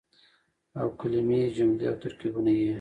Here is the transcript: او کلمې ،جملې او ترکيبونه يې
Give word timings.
او 0.79 0.87
کلمې 0.99 1.41
،جملې 1.55 1.85
او 1.91 1.95
ترکيبونه 2.01 2.51
يې 2.59 2.69